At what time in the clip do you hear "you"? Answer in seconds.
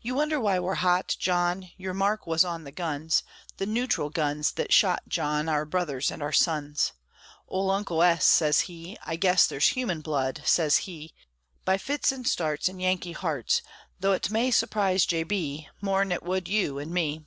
0.00-0.16, 16.48-16.80